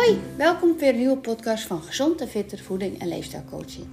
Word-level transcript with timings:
Hoi, 0.00 0.20
welkom 0.36 0.78
weer 0.78 0.88
een 0.88 0.96
nieuwe 0.96 1.18
podcast 1.18 1.66
van 1.66 1.82
Gezond 1.82 2.20
en 2.20 2.28
Fitter 2.28 2.58
Voeding 2.58 3.00
en 3.00 3.08
Leefstijlcoaching. 3.08 3.86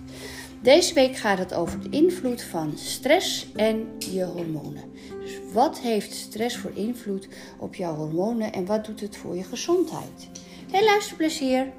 Deze 0.62 0.94
week 0.94 1.16
gaat 1.16 1.38
het 1.38 1.54
over 1.54 1.80
de 1.80 1.90
invloed 1.90 2.42
van 2.42 2.78
stress 2.78 3.52
en 3.56 3.98
je 4.00 4.24
hormonen. 4.24 4.92
Dus 5.20 5.40
wat 5.54 5.80
heeft 5.80 6.14
stress 6.14 6.58
voor 6.58 6.72
invloed 6.74 7.28
op 7.60 7.76
jouw 7.76 7.96
hormonen 7.96 8.54
en 8.54 8.66
wat 8.66 8.86
doet 8.86 9.00
het 9.00 9.18
voor 9.18 9.36
je 9.36 9.44
gezondheid? 9.44 10.30
Veel 10.68 10.84
luisterplezier! 10.84 11.72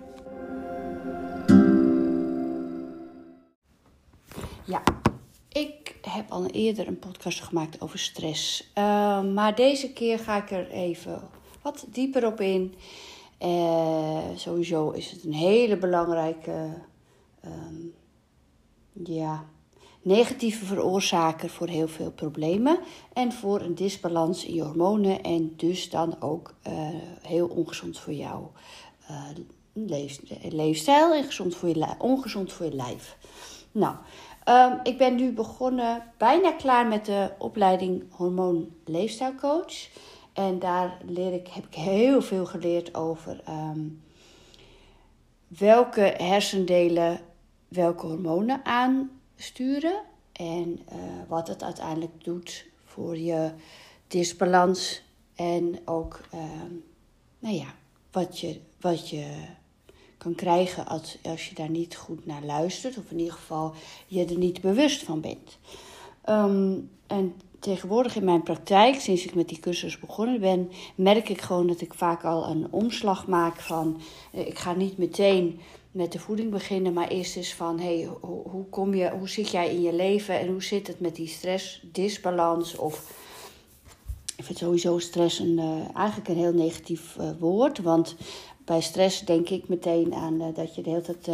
Ja, 4.65 4.83
ik 5.53 5.97
heb 6.03 6.31
al 6.31 6.47
eerder 6.47 6.87
een 6.87 6.99
podcast 6.99 7.41
gemaakt 7.41 7.81
over 7.81 7.99
stress. 7.99 8.71
Uh, 8.79 9.23
maar 9.23 9.55
deze 9.55 9.93
keer 9.93 10.19
ga 10.19 10.43
ik 10.43 10.51
er 10.51 10.71
even 10.71 11.21
wat 11.63 11.87
dieper 11.91 12.27
op 12.27 12.41
in. 12.41 12.75
Uh, 13.43 14.19
sowieso 14.35 14.91
is 14.91 15.11
het 15.11 15.25
een 15.25 15.33
hele 15.33 15.77
belangrijke 15.77 16.69
um, 17.45 17.95
ja, 19.05 19.45
negatieve 20.03 20.65
veroorzaker 20.65 21.49
voor 21.49 21.69
heel 21.69 21.89
veel 21.89 22.11
problemen. 22.11 22.79
En 23.13 23.33
voor 23.33 23.61
een 23.61 23.75
disbalans 23.75 24.45
in 24.45 24.55
je 24.55 24.63
hormonen. 24.63 25.23
En 25.23 25.53
dus 25.57 25.91
dan 25.91 26.21
ook 26.21 26.55
uh, 26.69 26.73
heel 27.23 27.49
ongezond 27.49 27.99
voor 27.99 28.13
jouw 28.13 28.53
leef, 29.87 30.21
leefstijl 30.49 31.15
en 31.15 31.25
gezond 31.25 31.55
voor 31.55 31.69
je, 31.69 31.87
ongezond 31.99 32.53
voor 32.53 32.67
je 32.67 32.75
lijf. 32.75 33.17
Nou, 33.73 33.97
um, 34.49 34.81
ik 34.83 34.99
ben 34.99 35.15
nu 35.15 35.33
begonnen, 35.33 36.03
bijna 36.17 36.53
klaar 36.53 36.87
met 36.87 37.05
de 37.05 37.31
opleiding 37.39 38.05
Hormoon 38.11 38.69
Leefstijlcoach. 38.85 39.89
En 40.39 40.59
daar 40.59 40.99
leer 41.07 41.33
ik, 41.33 41.49
heb 41.49 41.67
ik 41.67 41.75
heel 41.75 42.23
veel 42.23 42.47
geleerd 42.47 42.95
over 42.95 43.41
um, 43.49 44.03
welke 45.47 46.15
hersendelen 46.17 47.21
welke 47.69 48.07
hormonen 48.07 48.65
aansturen. 48.65 50.03
En 50.33 50.79
uh, 50.93 50.99
wat 51.29 51.49
het 51.49 51.63
uiteindelijk 51.63 52.25
doet 52.25 52.67
voor 52.85 53.19
je 53.19 53.51
disbalans. 54.09 55.03
En 55.35 55.79
ook, 55.85 56.21
uh, 56.35 56.41
nou 57.39 57.55
ja, 57.55 57.75
wat 58.11 58.41
je, 58.41 58.61
wat 58.81 59.09
je 59.09 59.27
kan 60.19 60.35
krijgen 60.35 60.87
als, 60.87 61.19
als 61.23 61.49
je 61.49 61.55
daar 61.55 61.71
niet 61.71 61.97
goed 61.97 62.27
naar 62.27 62.43
luistert. 62.43 62.99
Of 62.99 63.11
in 63.11 63.19
ieder 63.19 63.35
geval 63.35 63.75
je 64.07 64.25
er 64.25 64.39
niet 64.39 64.61
bewust 64.61 65.03
van 65.03 65.21
bent. 65.21 65.59
Um, 66.29 66.91
en 67.07 67.35
tegenwoordig 67.59 68.17
in 68.17 68.25
mijn 68.25 68.43
praktijk, 68.43 69.01
sinds 69.01 69.25
ik 69.25 69.35
met 69.35 69.49
die 69.49 69.61
cursus 69.61 69.99
begonnen 69.99 70.41
ben, 70.41 70.71
merk 70.95 71.29
ik 71.29 71.41
gewoon 71.41 71.67
dat 71.67 71.81
ik 71.81 71.95
vaak 71.95 72.25
al 72.25 72.47
een 72.47 72.67
omslag 72.71 73.27
maak 73.27 73.61
van. 73.61 74.01
Eh, 74.33 74.47
ik 74.47 74.59
ga 74.59 74.73
niet 74.73 74.99
meteen 74.99 75.61
met 75.91 76.13
de 76.13 76.19
voeding 76.19 76.51
beginnen, 76.51 76.93
maar 76.93 77.09
eerst 77.09 77.37
eens 77.37 77.55
van 77.55 77.81
hey, 77.81 78.09
hoe, 78.21 78.65
kom 78.71 78.95
je, 78.95 79.11
hoe 79.11 79.29
zit 79.29 79.51
jij 79.51 79.75
in 79.75 79.83
je 79.83 79.93
leven 79.93 80.39
en 80.39 80.49
hoe 80.49 80.63
zit 80.63 80.87
het 80.87 81.01
met 81.01 81.17
die 81.17 81.29
stress, 81.29 81.83
disbalans 81.93 82.77
of. 82.77 83.27
Ik 84.37 84.45
vind 84.45 84.59
sowieso 84.59 84.99
stress 84.99 85.39
een, 85.39 85.59
uh, 85.59 85.97
eigenlijk 85.97 86.29
een 86.29 86.37
heel 86.37 86.53
negatief 86.53 87.17
uh, 87.21 87.31
woord. 87.39 87.79
Want 87.79 88.17
bij 88.65 88.81
stress 88.81 89.21
denk 89.21 89.49
ik 89.49 89.69
meteen 89.69 90.15
aan 90.15 90.53
dat 90.55 90.75
je 90.75 90.83
de 90.83 90.91
hele 90.91 91.03
tijd 91.03 91.29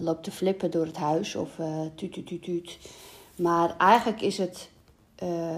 loopt 0.00 0.24
te 0.24 0.30
flippen 0.30 0.70
door 0.70 0.86
het 0.86 0.96
huis 0.96 1.34
of 1.34 1.48
tuut, 1.94 2.12
tuut, 2.12 2.26
tuut, 2.26 2.42
tuut. 2.42 2.78
Maar 3.36 3.76
eigenlijk 3.76 4.20
is 4.20 4.38
het 4.38 4.68
uh, 5.22 5.56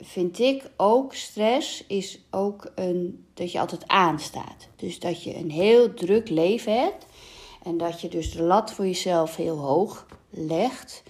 vind 0.00 0.38
ik 0.38 0.70
ook 0.76 1.14
stress 1.14 1.84
is 1.86 2.18
ook 2.30 2.72
een, 2.74 3.26
dat 3.34 3.52
je 3.52 3.60
altijd 3.60 3.88
aanstaat. 3.88 4.68
Dus 4.76 4.98
dat 4.98 5.22
je 5.22 5.36
een 5.36 5.50
heel 5.50 5.94
druk 5.94 6.28
leven 6.28 6.80
hebt 6.80 7.06
en 7.62 7.76
dat 7.76 8.00
je 8.00 8.08
dus 8.08 8.32
de 8.32 8.42
lat 8.42 8.72
voor 8.72 8.86
jezelf 8.86 9.36
heel 9.36 9.56
hoog 9.56 10.06
legt. 10.30 11.02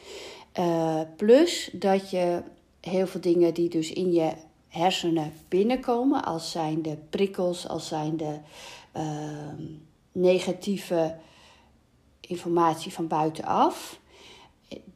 Uh, 0.59 1.01
plus 1.17 1.71
dat 1.73 2.11
je 2.11 2.43
heel 2.81 3.07
veel 3.07 3.21
dingen 3.21 3.55
die 3.55 3.69
dus 3.69 3.93
in 3.93 4.13
je 4.13 4.33
hersenen 4.69 5.33
binnenkomen, 5.49 6.25
als 6.25 6.51
zijn 6.51 6.83
de 6.83 6.97
prikkels, 7.11 7.69
als 7.69 7.89
zijn 7.89 8.17
de 8.17 8.39
uh, 8.97 9.03
negatieve 10.13 11.17
informatie 12.21 12.93
van 12.93 13.07
buitenaf, 13.07 14.01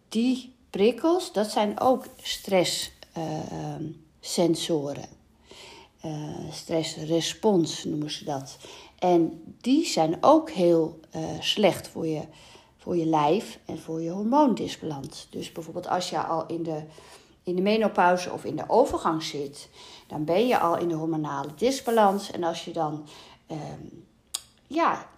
die 0.09 0.54
prikkels, 0.75 1.33
dat 1.33 1.51
zijn 1.51 1.81
ook 1.81 2.05
stresssensoren. 2.23 5.09
Uh, 6.05 6.13
uh, 6.13 6.53
stressrespons 6.53 7.85
noemen 7.85 8.11
ze 8.11 8.25
dat. 8.25 8.57
En 8.99 9.43
die 9.61 9.87
zijn 9.87 10.17
ook 10.21 10.51
heel 10.51 11.01
uh, 11.17 11.23
slecht 11.41 11.89
voor 11.89 12.07
je, 12.07 12.23
voor 12.77 12.97
je 12.97 13.07
lijf 13.07 13.59
en 13.65 13.79
voor 13.79 14.03
je 14.03 14.11
hormoondisbalans. 14.11 15.27
Dus 15.31 15.53
bijvoorbeeld 15.53 15.89
als 15.89 16.11
je 16.11 16.19
al 16.19 16.47
in 16.47 16.63
de, 16.63 16.83
in 17.43 17.57
de 17.57 17.63
menopauze 17.63 18.33
of 18.33 18.45
in 18.45 18.57
de 18.57 18.69
overgang 18.69 19.23
zit, 19.23 19.69
dan 20.07 20.25
ben 20.25 20.47
je 20.47 20.59
al 20.59 20.79
in 20.79 20.89
de 20.89 20.95
hormonale 20.95 21.55
disbalans. 21.57 22.31
En 22.31 22.45
als 22.45 22.65
je 22.65 22.73
dan 22.73 23.07
ehm, 23.47 23.83
ja, 24.67 25.09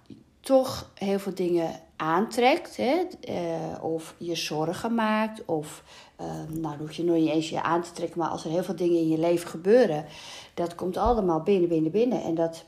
toch 0.46 0.90
heel 0.94 1.18
veel 1.18 1.34
dingen 1.34 1.80
aantrekt, 1.96 2.76
hè, 2.76 3.02
uh, 3.28 3.84
of 3.84 4.14
je 4.18 4.34
zorgen 4.34 4.94
maakt, 4.94 5.44
of 5.44 5.82
uh, 6.20 6.26
nou, 6.48 6.78
hoef 6.78 6.92
je 6.92 7.04
nooit 7.04 7.22
niet 7.22 7.30
eens 7.30 7.48
je 7.48 7.62
aan 7.62 7.82
te 7.82 7.92
trekken, 7.92 8.18
maar 8.18 8.28
als 8.28 8.44
er 8.44 8.50
heel 8.50 8.64
veel 8.64 8.76
dingen 8.76 9.00
in 9.00 9.08
je 9.08 9.18
leven 9.18 9.48
gebeuren, 9.48 10.04
dat 10.54 10.74
komt 10.74 10.96
allemaal 10.96 11.40
binnen, 11.42 11.68
binnen, 11.68 11.90
binnen. 11.90 12.22
En 12.22 12.34
dat 12.34 12.64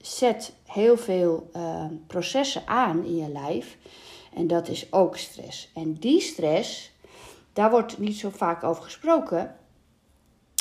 zet 0.00 0.52
heel 0.64 0.96
veel 0.96 1.50
uh, 1.56 1.84
processen 2.06 2.62
aan 2.66 3.04
in 3.04 3.16
je 3.16 3.28
lijf. 3.28 3.76
En 4.34 4.46
dat 4.46 4.68
is 4.68 4.92
ook 4.92 5.16
stress. 5.16 5.70
En 5.74 5.94
die 5.94 6.20
stress, 6.20 6.92
daar 7.52 7.70
wordt 7.70 7.98
niet 7.98 8.16
zo 8.16 8.30
vaak 8.30 8.62
over 8.62 8.82
gesproken. 8.82 9.56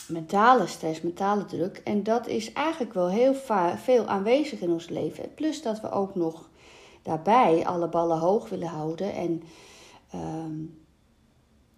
Mentale 0.08 0.68
stress, 0.68 1.02
mentale 1.02 1.46
druk. 1.46 1.82
En 1.84 2.04
dat 2.04 2.28
is 2.28 2.54
eigenlijk 2.54 2.94
wel 2.94 3.10
heel 3.10 3.34
veel 3.84 4.08
aanwezig 4.08 4.60
in 4.60 4.72
ons 4.72 4.90
leven. 4.90 5.34
Plus 5.34 5.62
dat 5.62 5.82
we 5.82 5.92
ook 5.92 6.16
nog 6.16 6.50
daarbij 7.02 7.66
alle 7.66 7.88
ballen 7.88 8.20
hoog 8.20 8.50
willen 8.50 8.68
houden. 8.68 9.14
En 9.14 9.44
um, 10.16 10.84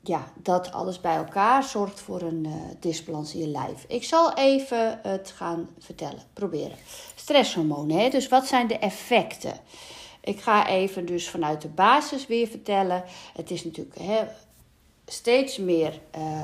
ja, 0.02 0.32
dat 0.36 0.72
alles 0.72 1.02
bij 1.02 1.16
elkaar 1.16 1.64
zorgt 1.64 2.00
voor 2.00 2.22
een 2.22 2.46
uh, 2.48 2.54
disbalans 2.80 3.34
in 3.34 3.40
je 3.40 3.48
lijf. 3.48 3.86
Ik 3.88 4.04
zal 4.04 4.34
even 4.34 5.00
het 5.04 5.32
gaan 5.36 5.70
vertellen, 5.80 6.24
proberen. 6.34 6.78
Stresshormonen, 7.16 7.98
hè? 7.98 8.10
dus 8.10 8.28
wat 8.28 8.48
zijn 8.48 8.68
de 8.68 8.78
effecten? 8.78 9.60
Ik 10.22 10.42
ga 10.42 10.68
even 10.68 11.06
dus 11.06 11.30
vanuit 11.30 11.62
de 11.62 11.68
basis 11.68 12.28
weer 12.28 12.48
vertellen. 12.48 13.04
Het 13.34 13.52
is 13.52 13.64
natuurlijk 13.64 14.00
hè, 14.00 14.24
steeds 15.06 15.58
meer 15.58 16.00
uh, 16.18 16.42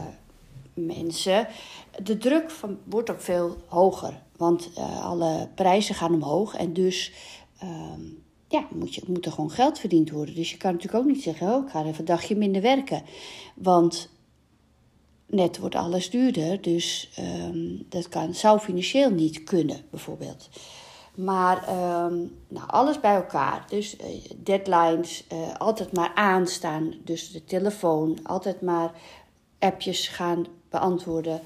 mensen. 0.85 1.47
De 2.03 2.17
druk 2.17 2.51
van, 2.51 2.77
wordt 2.83 3.09
ook 3.09 3.21
veel 3.21 3.57
hoger, 3.67 4.21
want 4.37 4.69
uh, 4.77 5.05
alle 5.05 5.49
prijzen 5.55 5.95
gaan 5.95 6.13
omhoog 6.13 6.55
en 6.55 6.73
dus... 6.73 7.11
Um, 7.63 8.23
ja, 8.47 8.67
moet, 8.69 8.95
je, 8.95 9.01
moet 9.07 9.25
er 9.25 9.31
gewoon 9.31 9.51
geld 9.51 9.79
verdiend 9.79 10.09
worden. 10.09 10.35
Dus 10.35 10.51
je 10.51 10.57
kan 10.57 10.71
natuurlijk 10.71 11.03
ook 11.03 11.09
niet 11.11 11.23
zeggen, 11.23 11.53
oh, 11.53 11.65
ik 11.65 11.71
ga 11.71 11.85
even 11.85 11.99
een 11.99 12.05
dagje 12.05 12.35
minder 12.35 12.61
werken. 12.61 13.03
Want 13.55 14.09
net 15.25 15.57
wordt 15.57 15.75
alles 15.75 16.09
duurder, 16.09 16.61
dus 16.61 17.09
um, 17.19 17.85
dat 17.89 18.09
kan, 18.09 18.33
zou 18.33 18.59
financieel 18.59 19.09
niet 19.09 19.43
kunnen, 19.43 19.77
bijvoorbeeld. 19.89 20.49
Maar 21.15 21.57
um, 21.57 22.31
nou, 22.47 22.67
alles 22.67 22.99
bij 22.99 23.15
elkaar. 23.15 23.65
Dus 23.69 23.95
uh, 23.95 24.05
deadlines, 24.37 25.23
uh, 25.33 25.55
altijd 25.57 25.93
maar 25.93 26.11
aanstaan. 26.15 26.93
Dus 27.03 27.31
de 27.31 27.43
telefoon, 27.43 28.19
altijd 28.23 28.61
maar 28.61 28.91
appjes 29.59 30.07
gaan 30.07 30.45
beantwoorden. 30.71 31.41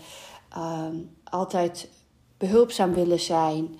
Um, 0.57 1.15
altijd 1.23 1.89
behulpzaam 2.37 2.93
willen 2.93 3.19
zijn. 3.19 3.75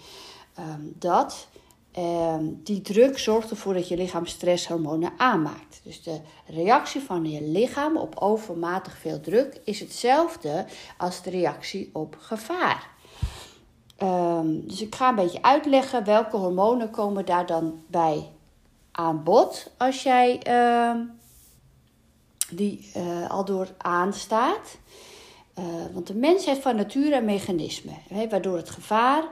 dat. 0.83 1.47
Ehm, 1.91 2.43
die 2.63 2.81
druk 2.81 3.19
zorgt 3.19 3.49
ervoor 3.49 3.73
dat 3.73 3.87
je 3.87 3.97
lichaam 3.97 4.25
stresshormonen 4.25 5.11
aanmaakt. 5.17 5.81
Dus 5.83 6.03
de 6.03 6.19
reactie 6.47 7.01
van 7.01 7.29
je 7.29 7.41
lichaam 7.41 7.97
op 7.97 8.15
overmatig 8.19 8.97
veel 8.97 9.19
druk 9.19 9.61
is 9.63 9.79
hetzelfde 9.79 10.65
als 10.97 11.21
de 11.21 11.29
reactie 11.29 11.89
op 11.93 12.17
gevaar. 12.19 12.89
Dus 14.51 14.81
ik 14.81 14.95
ga 14.95 15.09
een 15.09 15.15
beetje 15.15 15.41
uitleggen 15.41 16.03
welke 16.03 16.37
hormonen 16.37 16.89
komen 16.89 17.25
daar 17.25 17.45
dan 17.45 17.83
bij 17.87 18.31
aan 18.91 19.23
bod 19.23 19.71
als 19.77 20.03
jij 20.03 20.39
die 22.49 22.91
uh, 22.97 23.29
al 23.29 23.45
door 23.45 23.67
aanstaat. 23.77 24.77
Uh, 25.59 25.65
want 25.93 26.07
de 26.07 26.15
mens 26.15 26.45
heeft 26.45 26.61
van 26.61 26.75
nature 26.75 27.15
een 27.15 27.25
mechanisme 27.25 27.91
hè, 28.09 28.27
waardoor 28.29 28.57
het 28.57 28.69
gevaar 28.69 29.23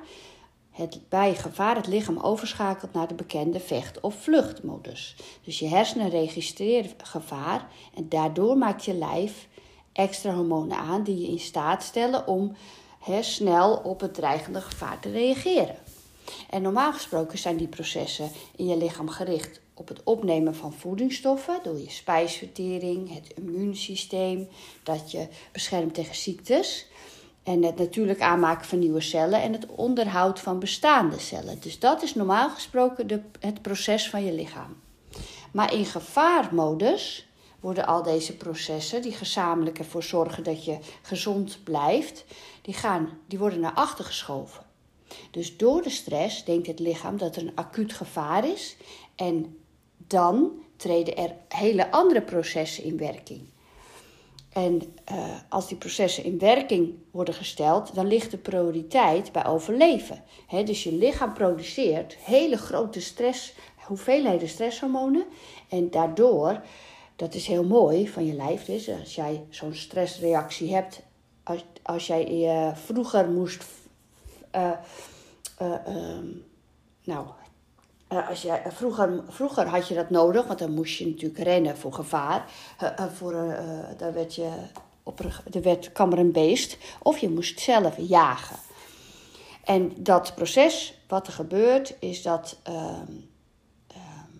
het 0.73 0.99
bij 1.09 1.35
gevaar 1.35 1.75
het 1.75 1.87
lichaam 1.87 2.17
overschakelt 2.17 2.93
naar 2.93 3.07
de 3.07 3.13
bekende 3.13 3.59
vecht- 3.59 3.99
of 3.99 4.15
vluchtmodus. 4.15 5.15
Dus 5.43 5.59
je 5.59 5.67
hersenen 5.67 6.09
registreren 6.09 6.91
gevaar 7.03 7.67
en 7.95 8.09
daardoor 8.09 8.57
maakt 8.57 8.85
je 8.85 8.93
lijf 8.93 9.47
extra 9.91 10.33
hormonen 10.33 10.77
aan 10.77 11.03
die 11.03 11.19
je 11.19 11.27
in 11.27 11.39
staat 11.39 11.83
stellen 11.83 12.27
om 12.27 12.55
he, 12.99 13.23
snel 13.23 13.75
op 13.75 13.99
het 13.99 14.13
dreigende 14.13 14.61
gevaar 14.61 14.99
te 14.99 15.11
reageren. 15.11 15.75
En 16.49 16.61
normaal 16.61 16.93
gesproken 16.93 17.37
zijn 17.37 17.57
die 17.57 17.67
processen 17.67 18.31
in 18.55 18.67
je 18.67 18.77
lichaam 18.77 19.09
gericht 19.09 19.61
op 19.73 19.87
het 19.87 20.03
opnemen 20.03 20.55
van 20.55 20.73
voedingsstoffen 20.73 21.59
door 21.63 21.79
je 21.79 21.89
spijsvertering, 21.89 23.13
het 23.13 23.33
immuunsysteem, 23.35 24.47
dat 24.83 25.11
je 25.11 25.27
beschermt 25.51 25.93
tegen 25.93 26.15
ziektes. 26.15 26.87
En 27.43 27.63
het 27.63 27.77
natuurlijk 27.77 28.21
aanmaken 28.21 28.65
van 28.65 28.79
nieuwe 28.79 29.01
cellen 29.01 29.41
en 29.41 29.53
het 29.53 29.65
onderhoud 29.65 30.39
van 30.39 30.59
bestaande 30.59 31.19
cellen. 31.19 31.59
Dus 31.59 31.79
dat 31.79 32.03
is 32.03 32.15
normaal 32.15 32.49
gesproken 32.49 33.07
de, 33.07 33.21
het 33.39 33.61
proces 33.61 34.09
van 34.09 34.25
je 34.25 34.33
lichaam. 34.33 34.75
Maar 35.51 35.73
in 35.73 35.85
gevaarmodus 35.85 37.27
worden 37.59 37.85
al 37.85 38.03
deze 38.03 38.37
processen, 38.37 39.01
die 39.01 39.11
gezamenlijk 39.11 39.79
ervoor 39.79 40.03
zorgen 40.03 40.43
dat 40.43 40.65
je 40.65 40.77
gezond 41.01 41.59
blijft, 41.63 42.25
die, 42.61 42.73
gaan, 42.73 43.09
die 43.27 43.39
worden 43.39 43.59
naar 43.59 43.73
achter 43.73 44.05
geschoven. 44.05 44.65
Dus 45.31 45.57
door 45.57 45.81
de 45.81 45.89
stress 45.89 46.45
denkt 46.45 46.67
het 46.67 46.79
lichaam 46.79 47.17
dat 47.17 47.35
er 47.35 47.41
een 47.41 47.55
acuut 47.55 47.93
gevaar 47.93 48.47
is 48.47 48.77
en 49.15 49.57
dan 49.97 50.51
treden 50.75 51.17
er 51.17 51.35
hele 51.47 51.91
andere 51.91 52.21
processen 52.21 52.83
in 52.83 52.97
werking. 52.97 53.41
En 54.53 54.81
uh, 55.11 55.35
als 55.49 55.67
die 55.67 55.77
processen 55.77 56.23
in 56.23 56.39
werking 56.39 56.95
worden 57.11 57.33
gesteld, 57.33 57.95
dan 57.95 58.07
ligt 58.07 58.31
de 58.31 58.37
prioriteit 58.37 59.31
bij 59.31 59.45
overleven. 59.45 60.23
Dus 60.65 60.83
je 60.83 60.93
lichaam 60.93 61.33
produceert 61.33 62.15
hele 62.15 62.57
grote 62.57 63.01
stress, 63.01 63.53
hoeveelheden 63.75 64.49
stresshormonen. 64.49 65.25
En 65.69 65.89
daardoor, 65.89 66.61
dat 67.15 67.33
is 67.33 67.47
heel 67.47 67.63
mooi 67.63 68.09
van 68.09 68.25
je 68.25 68.33
lijf, 68.33 68.65
dus 68.65 68.89
als 68.89 69.15
jij 69.15 69.45
zo'n 69.49 69.73
stressreactie 69.73 70.73
hebt, 70.73 71.01
als, 71.43 71.65
als 71.83 72.07
jij 72.07 72.27
uh, 72.29 72.75
vroeger 72.75 73.29
moest. 73.29 73.63
Uh, 74.55 74.71
nou, 77.03 77.27
uh, 78.13 78.29
als 78.29 78.41
je, 78.41 78.61
vroeger, 78.67 79.23
vroeger 79.27 79.67
had 79.67 79.87
je 79.87 79.95
dat 79.95 80.09
nodig, 80.09 80.45
want 80.45 80.59
dan 80.59 80.73
moest 80.73 80.97
je 80.97 81.07
natuurlijk 81.07 81.39
rennen 81.39 81.77
voor 81.77 81.93
gevaar. 81.93 82.45
Uh, 82.83 83.05
voor, 83.13 83.33
daar 83.97 84.13
werd 84.13 84.35
je 84.35 84.49
op 85.03 85.19
er 85.19 85.61
werd 85.61 85.91
kwam 85.91 86.11
er 86.11 86.19
een 86.19 86.31
beest. 86.31 86.77
Of 86.99 87.17
je 87.17 87.29
moest 87.29 87.59
zelf 87.59 87.95
jagen. 87.97 88.57
En 89.63 89.93
dat 89.97 90.35
proces, 90.35 91.01
wat 91.07 91.27
er 91.27 91.33
gebeurt, 91.33 91.95
is 91.99 92.21
dat 92.21 92.59
ehm, 92.63 93.11
ehm, 93.87 94.31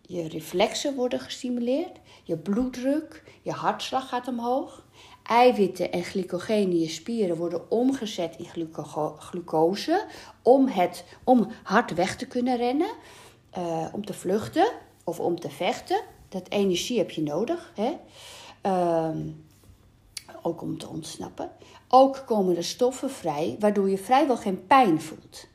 je 0.00 0.28
reflexen 0.28 0.94
worden 0.94 1.20
gestimuleerd. 1.20 1.98
Je 2.22 2.36
bloeddruk, 2.36 3.22
je 3.42 3.52
hartslag 3.52 4.08
gaat 4.08 4.28
omhoog. 4.28 4.84
Eiwitten 5.22 5.92
en 5.92 6.04
glycogeen 6.04 6.70
in 6.70 6.80
je 6.80 6.88
spieren 6.88 7.36
worden 7.36 7.70
omgezet 7.70 8.36
in 8.36 8.70
glucose 9.18 10.06
om, 10.42 10.66
het, 10.66 11.04
om 11.24 11.48
hard 11.62 11.94
weg 11.94 12.16
te 12.16 12.26
kunnen 12.26 12.56
rennen, 12.56 12.90
uh, 13.58 13.86
om 13.92 14.04
te 14.04 14.12
vluchten 14.12 14.72
of 15.04 15.20
om 15.20 15.40
te 15.40 15.50
vechten. 15.50 16.00
Dat 16.28 16.48
energie 16.48 16.98
heb 16.98 17.10
je 17.10 17.22
nodig, 17.22 17.72
hè? 17.74 17.92
Uh, 18.66 19.16
ook 20.42 20.62
om 20.62 20.78
te 20.78 20.88
ontsnappen. 20.88 21.50
Ook 21.88 22.22
komen 22.26 22.56
er 22.56 22.64
stoffen 22.64 23.10
vrij, 23.10 23.56
waardoor 23.58 23.90
je 23.90 23.98
vrijwel 23.98 24.36
geen 24.36 24.66
pijn 24.66 25.00
voelt. 25.00 25.46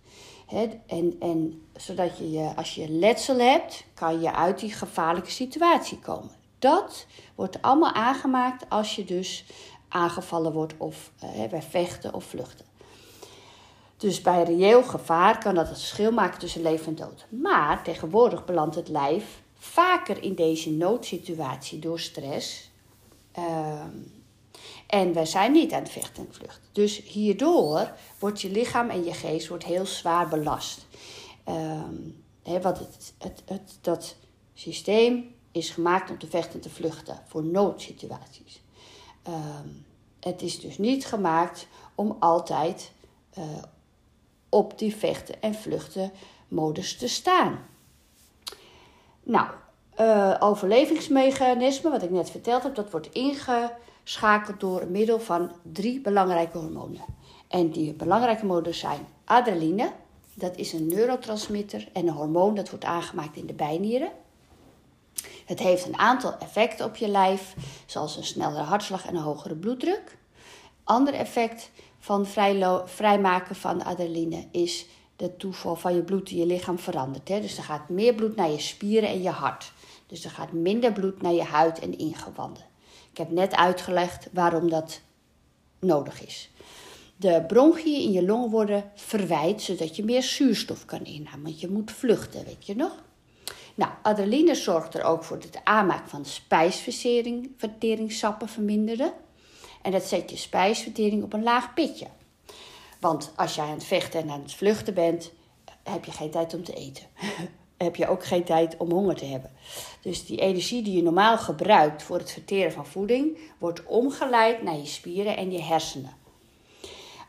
Hè? 0.45 0.67
En, 0.87 1.15
en 1.19 1.61
zodat 1.75 2.17
je, 2.17 2.51
als 2.55 2.75
je 2.75 2.89
letsel 2.89 3.37
hebt, 3.39 3.85
kan 3.93 4.21
je 4.21 4.33
uit 4.33 4.59
die 4.59 4.73
gevaarlijke 4.73 5.31
situatie 5.31 5.99
komen 5.99 6.43
dat 6.65 7.05
wordt 7.35 7.61
allemaal 7.61 7.93
aangemaakt 7.93 8.69
als 8.69 8.95
je 8.95 9.05
dus 9.05 9.45
aangevallen 9.89 10.51
wordt 10.51 10.73
of 10.77 11.11
uh, 11.23 11.49
bij 11.49 11.61
vechten 11.61 12.13
of 12.13 12.23
vluchten. 12.23 12.65
Dus 13.97 14.21
bij 14.21 14.43
reëel 14.43 14.83
gevaar 14.83 15.37
kan 15.39 15.55
dat 15.55 15.67
het 15.67 15.77
verschil 15.77 16.11
maken 16.11 16.39
tussen 16.39 16.61
leven 16.61 16.85
en 16.85 16.95
dood. 16.95 17.25
Maar 17.29 17.83
tegenwoordig 17.83 18.45
belandt 18.45 18.75
het 18.75 18.87
lijf 18.87 19.41
vaker 19.53 20.23
in 20.23 20.35
deze 20.35 20.71
noodsituatie 20.71 21.79
door 21.79 21.99
stress. 21.99 22.71
Uh, 23.39 23.83
en 24.87 25.13
wij 25.13 25.25
zijn 25.25 25.51
niet 25.51 25.73
aan 25.73 25.81
het 25.81 25.91
vechten 25.91 26.27
en 26.27 26.33
vluchten. 26.33 26.69
Dus 26.71 27.01
hierdoor 27.01 27.91
wordt 28.19 28.41
je 28.41 28.51
lichaam 28.51 28.89
en 28.89 29.03
je 29.03 29.13
geest 29.13 29.47
wordt 29.47 29.63
heel 29.63 29.85
zwaar 29.85 30.27
belast. 30.27 30.87
Hè, 32.43 32.61
wat 32.61 32.79
het, 32.79 33.13
het, 33.17 33.43
het, 33.45 33.77
dat 33.81 34.15
systeem 34.53 35.34
is 35.55 35.69
gemaakt 35.69 36.09
om 36.09 36.17
te 36.17 36.27
vechten 36.27 36.53
en 36.53 36.61
te 36.61 36.69
vluchten 36.69 37.19
voor 37.25 37.43
noodsituaties. 37.43 38.61
Ehm, 39.23 39.67
het 40.19 40.41
is 40.41 40.59
dus 40.59 40.77
niet 40.77 41.05
gemaakt 41.05 41.67
om 41.95 42.17
altijd 42.19 42.91
uh, 43.37 43.43
op 44.49 44.77
die 44.79 44.95
vechten 44.95 45.41
en 45.41 45.53
vluchten 45.53 46.11
modus 46.47 46.97
te 46.97 47.07
staan. 47.07 47.59
Nou, 49.23 49.47
uh, 49.99 50.35
overlevingsmechanisme, 50.39 51.89
wat 51.89 52.03
ik 52.03 52.09
net 52.09 52.29
verteld 52.29 52.63
heb, 52.63 52.75
dat 52.75 52.91
wordt 52.91 53.09
ingeschakeld 53.11 54.59
door 54.59 54.87
middel 54.87 55.19
van 55.19 55.51
drie 55.61 56.01
belangrijke 56.01 56.57
hormonen. 56.57 57.05
En 57.47 57.69
die 57.69 57.93
belangrijke 57.93 58.45
hormonen 58.45 58.75
zijn 58.75 59.07
adrenaline, 59.23 59.91
dat 60.33 60.55
is 60.55 60.73
een 60.73 60.87
neurotransmitter 60.87 61.89
en 61.93 62.07
een 62.07 62.13
hormoon 62.13 62.55
dat 62.55 62.69
wordt 62.69 62.85
aangemaakt 62.85 63.37
in 63.37 63.45
de 63.45 63.53
bijnieren. 63.53 64.11
Het 65.45 65.59
heeft 65.59 65.85
een 65.85 65.97
aantal 65.97 66.37
effecten 66.39 66.85
op 66.85 66.95
je 66.95 67.07
lijf, 67.07 67.55
zoals 67.85 68.17
een 68.17 68.23
snellere 68.23 68.63
hartslag 68.63 69.05
en 69.05 69.15
een 69.15 69.21
hogere 69.21 69.55
bloeddruk. 69.55 70.17
Ander 70.83 71.13
effect 71.13 71.71
van 71.99 72.25
vrijmaken 72.85 73.55
van 73.55 73.83
adrenaline 73.83 74.47
is 74.51 74.85
de 75.15 75.37
toeval 75.37 75.75
van 75.75 75.95
je 75.95 76.03
bloed 76.03 76.29
in 76.29 76.37
je 76.37 76.45
lichaam 76.45 76.79
verandert. 76.79 77.29
Hè? 77.29 77.41
Dus 77.41 77.57
er 77.57 77.63
gaat 77.63 77.89
meer 77.89 78.13
bloed 78.13 78.35
naar 78.35 78.49
je 78.49 78.59
spieren 78.59 79.09
en 79.09 79.21
je 79.21 79.29
hart. 79.29 79.71
Dus 80.07 80.23
er 80.23 80.31
gaat 80.31 80.51
minder 80.51 80.91
bloed 80.91 81.21
naar 81.21 81.33
je 81.33 81.43
huid 81.43 81.79
en 81.79 81.97
ingewanden. 81.97 82.63
Ik 83.11 83.17
heb 83.17 83.31
net 83.31 83.55
uitgelegd 83.55 84.27
waarom 84.31 84.69
dat 84.69 85.01
nodig 85.79 86.25
is. 86.25 86.49
De 87.17 87.43
bronchiën 87.47 88.01
in 88.01 88.11
je 88.11 88.25
longen 88.25 88.49
worden 88.49 88.91
verwijt, 88.95 89.61
zodat 89.61 89.95
je 89.95 90.03
meer 90.03 90.23
zuurstof 90.23 90.85
kan 90.85 91.05
innemen. 91.05 91.43
Want 91.43 91.59
je 91.59 91.69
moet 91.69 91.91
vluchten, 91.91 92.45
weet 92.45 92.65
je 92.65 92.75
nog? 92.75 93.03
Nou, 93.75 93.91
adrenaline 94.01 94.55
zorgt 94.55 94.93
er 94.93 95.03
ook 95.03 95.23
voor 95.23 95.39
dat 95.39 95.53
de 95.53 95.65
aanmaak 95.65 96.07
van 96.07 96.25
spijsverteringssappen 96.25 98.49
verminderen. 98.49 99.13
En 99.81 99.91
dat 99.91 100.03
zet 100.03 100.29
je 100.29 100.37
spijsvertering 100.37 101.23
op 101.23 101.33
een 101.33 101.43
laag 101.43 101.73
pitje. 101.73 102.07
Want 102.99 103.31
als 103.35 103.55
jij 103.55 103.65
aan 103.65 103.71
het 103.71 103.83
vechten 103.83 104.21
en 104.21 104.29
aan 104.29 104.41
het 104.41 104.53
vluchten 104.53 104.93
bent, 104.93 105.31
heb 105.83 106.05
je 106.05 106.11
geen 106.11 106.31
tijd 106.31 106.53
om 106.53 106.63
te 106.63 106.73
eten. 106.73 107.03
heb 107.77 107.95
je 107.95 108.07
ook 108.07 108.25
geen 108.25 108.43
tijd 108.43 108.77
om 108.77 108.91
honger 108.91 109.15
te 109.15 109.25
hebben. 109.25 109.51
Dus 110.01 110.25
die 110.25 110.39
energie 110.39 110.83
die 110.83 110.95
je 110.95 111.03
normaal 111.03 111.37
gebruikt 111.37 112.03
voor 112.03 112.17
het 112.17 112.31
verteren 112.31 112.71
van 112.71 112.85
voeding, 112.85 113.37
wordt 113.57 113.85
omgeleid 113.85 114.63
naar 114.63 114.77
je 114.77 114.85
spieren 114.85 115.37
en 115.37 115.51
je 115.51 115.61
hersenen. 115.61 116.13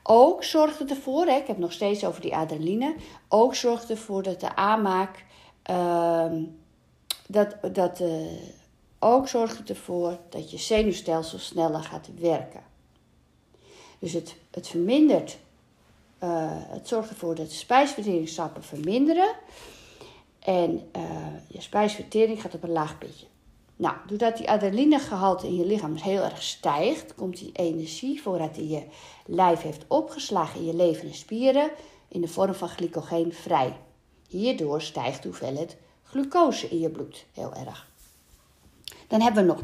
Ook 0.02 0.44
zorgt 0.44 0.78
het 0.78 0.90
ervoor, 0.90 1.26
ik 1.26 1.28
heb 1.28 1.46
het 1.46 1.58
nog 1.58 1.72
steeds 1.72 2.04
over 2.04 2.20
die 2.20 2.36
adrenaline, 2.36 2.94
ook 3.28 3.54
zorgt 3.54 3.90
ervoor 3.90 4.22
dat 4.22 4.40
de 4.40 4.56
aanmaak 4.56 5.24
Ehm, 5.66 6.42
dat 7.28 7.56
dat 7.72 8.00
uh, 8.00 8.26
ook 8.98 9.28
zorgt 9.28 9.68
ervoor 9.68 10.18
dat 10.28 10.50
je 10.50 10.58
zenuwstelsel 10.58 11.38
sneller 11.38 11.82
gaat 11.82 12.08
werken. 12.18 12.62
Dus 13.98 14.12
het, 14.12 14.36
het 14.50 14.68
vermindert, 14.68 15.38
uh, 16.22 16.50
het 16.50 16.88
zorgt 16.88 17.10
ervoor 17.10 17.34
dat 17.34 17.48
de 17.48 17.54
spijsverteringssappen 17.54 18.62
verminderen. 18.62 19.34
En 20.38 20.90
uh, 20.96 21.02
je 21.48 21.60
spijsvertering 21.60 22.40
gaat 22.40 22.54
op 22.54 22.62
een 22.62 22.70
laag 22.70 22.98
pitje. 22.98 23.26
Nou, 23.76 23.96
doordat 24.06 24.36
die 24.36 24.50
adrenalinegehalte 24.50 25.46
in 25.46 25.56
je 25.56 25.66
lichaam 25.66 25.94
heel 25.94 26.22
erg 26.22 26.42
stijgt, 26.42 27.14
komt 27.14 27.38
die 27.38 27.52
energie 27.52 28.22
die 28.52 28.68
je 28.68 28.82
lijf 29.26 29.62
heeft 29.62 29.84
opgeslagen 29.86 30.60
in 30.60 30.66
je 30.66 30.74
leven 30.74 31.08
en 31.08 31.14
spieren 31.14 31.70
in 32.08 32.20
de 32.20 32.28
vorm 32.28 32.54
van 32.54 32.68
glycogeen 32.68 33.32
vrij. 33.32 33.76
Hierdoor 34.36 34.82
stijgt 34.82 35.22
de 35.22 35.28
hoeveelheid 35.28 35.76
glucose 36.02 36.68
in 36.68 36.78
je 36.78 36.90
bloed 36.90 37.26
heel 37.32 37.54
erg. 37.54 37.88
Dan 39.08 39.20
hebben 39.20 39.46
we 39.46 39.52
nog 39.52 39.62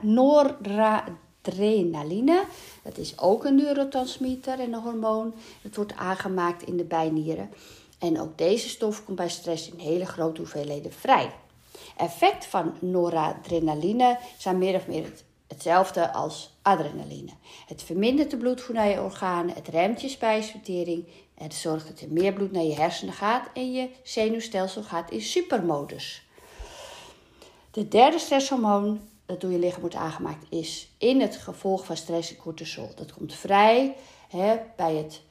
noradrenaline. 0.00 2.44
Dat 2.82 2.98
is 2.98 3.18
ook 3.18 3.44
een 3.44 3.54
neurotransmitter 3.54 4.60
en 4.60 4.72
een 4.72 4.80
hormoon. 4.80 5.34
Het 5.62 5.76
wordt 5.76 5.96
aangemaakt 5.96 6.62
in 6.62 6.76
de 6.76 6.84
bijnieren. 6.84 7.50
En 7.98 8.20
ook 8.20 8.38
deze 8.38 8.68
stof 8.68 9.04
komt 9.04 9.16
bij 9.16 9.28
stress 9.28 9.70
in 9.70 9.78
hele 9.78 10.06
grote 10.06 10.40
hoeveelheden 10.40 10.92
vrij. 10.92 11.34
Effect 11.96 12.46
van 12.46 12.74
noradrenaline 12.80 14.18
zijn 14.38 14.58
meer 14.58 14.74
of 14.74 14.86
meer 14.86 15.12
hetzelfde 15.48 16.12
als 16.12 16.56
adrenaline. 16.62 17.32
Het 17.66 17.82
vermindert 17.82 18.30
de 18.30 18.36
bloedvoer 18.36 18.74
naar 18.74 18.88
je 18.88 19.02
organen, 19.02 19.54
het 19.54 19.68
remt 19.68 20.00
je 20.00 20.08
spijsvertering 20.08 21.06
het 21.34 21.54
zorgt 21.54 21.88
dat 21.88 22.00
er 22.00 22.12
meer 22.12 22.32
bloed 22.32 22.52
naar 22.52 22.62
je 22.62 22.74
hersenen 22.74 23.14
gaat 23.14 23.48
en 23.54 23.72
je 23.72 23.88
zenuwstelsel 24.02 24.82
gaat 24.82 25.10
in 25.10 25.22
supermodus. 25.22 26.26
De 27.70 27.88
derde 27.88 28.18
stresshormoon 28.18 29.00
dat 29.26 29.40
door 29.40 29.50
je 29.50 29.58
lichaam 29.58 29.80
wordt 29.80 29.94
aangemaakt 29.94 30.46
is 30.48 30.88
in 30.98 31.20
het 31.20 31.36
gevolg 31.36 31.84
van 31.84 31.96
stress 31.96 32.36
cortisol. 32.36 32.90
Dat 32.94 33.12
komt 33.12 33.34
vrij 33.34 33.96
hè, 34.28 34.56
bij 34.76 34.94
het 34.94 35.22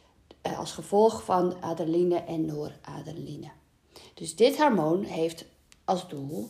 eh, 0.41 0.60
als 0.60 0.72
gevolg 0.72 1.24
van 1.24 1.62
adrenaline 1.62 2.17
en 2.17 2.46
noradrenaline. 2.46 3.51
Dus 4.13 4.36
dit 4.36 4.58
hormoon 4.58 5.03
heeft 5.03 5.46
als 5.86 6.10
doel 6.10 6.50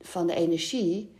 van 0.00 0.26
de 0.26 0.34
energie 0.34 1.13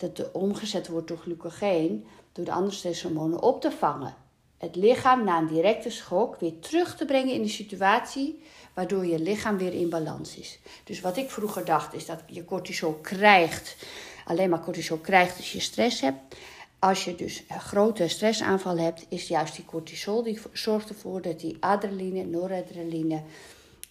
dat 0.00 0.16
de 0.16 0.32
omgezet 0.32 0.88
wordt 0.88 1.08
door 1.08 1.18
glucogeen 1.18 2.06
door 2.32 2.44
de 2.44 2.52
andere 2.52 2.76
stresshormonen 2.76 3.42
op 3.42 3.60
te 3.60 3.70
vangen. 3.70 4.14
Het 4.58 4.76
lichaam 4.76 5.24
na 5.24 5.38
een 5.38 5.46
directe 5.46 5.90
schok 5.90 6.36
weer 6.36 6.58
terug 6.58 6.96
te 6.96 7.04
brengen 7.04 7.34
in 7.34 7.42
de 7.42 7.48
situatie 7.48 8.42
waardoor 8.74 9.06
je 9.06 9.18
lichaam 9.18 9.58
weer 9.58 9.72
in 9.72 9.88
balans 9.88 10.36
is. 10.36 10.58
Dus 10.84 11.00
wat 11.00 11.16
ik 11.16 11.30
vroeger 11.30 11.64
dacht 11.64 11.94
is 11.94 12.06
dat 12.06 12.22
je 12.26 12.44
cortisol 12.44 12.92
krijgt, 12.92 13.76
alleen 14.24 14.50
maar 14.50 14.60
cortisol 14.60 14.96
krijgt 14.96 15.36
als 15.36 15.52
je 15.52 15.60
stress 15.60 16.00
hebt. 16.00 16.36
Als 16.78 17.04
je 17.04 17.14
dus 17.14 17.42
een 17.48 17.60
grote 17.60 18.08
stressaanval 18.08 18.78
hebt, 18.78 19.06
is 19.08 19.28
juist 19.28 19.56
die 19.56 19.64
cortisol 19.64 20.22
die 20.22 20.40
zorgt 20.52 20.88
ervoor 20.88 21.22
dat 21.22 21.40
die 21.40 21.56
adrenaline, 21.60 22.24
noradrenaline 22.24 23.22